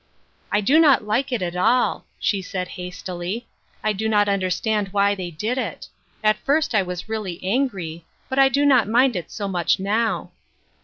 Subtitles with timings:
[0.51, 3.47] "I do not like it at all," she said hastily."
[3.83, 5.89] I do not understand why they did it.
[6.23, 10.31] At first I was really angry, but I do not mind it so much now."